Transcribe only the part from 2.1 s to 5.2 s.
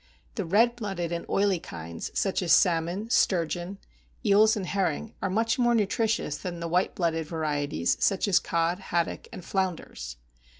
such as salmon, sturgeon, eels and herring,